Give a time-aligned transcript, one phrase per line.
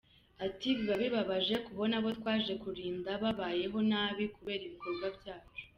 [0.45, 5.63] Ati” Biba bibabaje kubona abo twaje kurinda babayeho nabi kubera ibikorwa byacu.